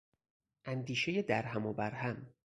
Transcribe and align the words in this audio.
اندیشهی 0.65 1.23
درهم 1.23 1.65
و 1.65 1.73
برهم 1.73 2.33